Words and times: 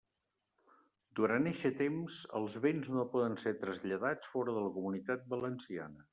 Durant 1.19 1.49
eixe 1.51 1.71
temps, 1.81 2.17
els 2.39 2.57
béns 2.65 2.91
no 2.97 3.05
poden 3.13 3.37
ser 3.45 3.55
traslladats 3.67 4.35
fora 4.35 4.59
de 4.59 4.67
la 4.67 4.75
Comunitat 4.81 5.31
Valenciana. 5.37 6.05